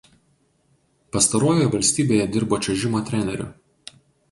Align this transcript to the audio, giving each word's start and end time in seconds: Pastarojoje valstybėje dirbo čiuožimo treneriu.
Pastarojoje 1.17 1.67
valstybėje 1.75 2.27
dirbo 2.39 2.61
čiuožimo 2.65 3.05
treneriu. 3.13 3.49